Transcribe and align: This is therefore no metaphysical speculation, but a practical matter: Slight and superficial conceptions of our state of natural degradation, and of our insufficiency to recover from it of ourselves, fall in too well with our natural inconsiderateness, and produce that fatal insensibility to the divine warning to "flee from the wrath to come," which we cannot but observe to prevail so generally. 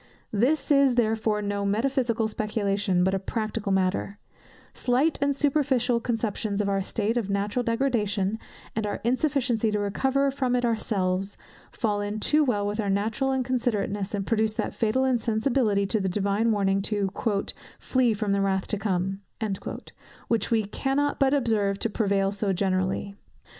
This 0.33 0.71
is 0.71 0.95
therefore 0.95 1.43
no 1.43 1.63
metaphysical 1.63 2.27
speculation, 2.27 3.03
but 3.03 3.13
a 3.13 3.19
practical 3.19 3.71
matter: 3.71 4.17
Slight 4.73 5.19
and 5.21 5.35
superficial 5.35 5.99
conceptions 5.99 6.59
of 6.59 6.67
our 6.67 6.81
state 6.81 7.17
of 7.17 7.29
natural 7.29 7.61
degradation, 7.61 8.39
and 8.75 8.87
of 8.87 8.89
our 8.89 9.01
insufficiency 9.03 9.69
to 9.69 9.77
recover 9.77 10.31
from 10.31 10.55
it 10.55 10.63
of 10.65 10.69
ourselves, 10.69 11.37
fall 11.71 12.01
in 12.01 12.19
too 12.19 12.43
well 12.43 12.65
with 12.65 12.79
our 12.79 12.89
natural 12.89 13.29
inconsiderateness, 13.31 14.15
and 14.15 14.25
produce 14.25 14.53
that 14.55 14.73
fatal 14.73 15.05
insensibility 15.05 15.85
to 15.85 15.99
the 15.99 16.09
divine 16.09 16.51
warning 16.51 16.81
to 16.81 17.11
"flee 17.77 18.15
from 18.15 18.31
the 18.31 18.41
wrath 18.41 18.67
to 18.69 18.79
come," 18.79 19.21
which 20.29 20.49
we 20.49 20.63
cannot 20.63 21.19
but 21.19 21.31
observe 21.35 21.77
to 21.77 21.91
prevail 21.91 22.31
so 22.31 22.51
generally. 22.51 23.15